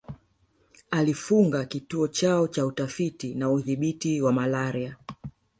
Alifunga 0.91 1.65
Kituo 1.65 2.07
chao 2.07 2.47
cha 2.47 2.65
Utafiti 2.65 3.35
na 3.35 3.51
Udhibiti 3.51 4.21
wa 4.21 4.33
malaria 4.33 4.97